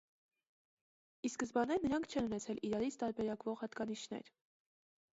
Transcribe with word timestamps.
Ի 1.29 1.31
սկզբանե 1.33 1.77
նրանք 1.85 2.09
չեն 2.15 2.31
ունեցել 2.31 2.65
իրարից 2.71 3.01
տարբերակվող 3.05 3.63
հատկանիշներ։ 3.65 4.37